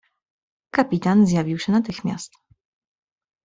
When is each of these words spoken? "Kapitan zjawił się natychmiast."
"Kapitan 0.71 1.27
zjawił 1.27 1.59
się 1.59 1.71
natychmiast." 1.71 2.31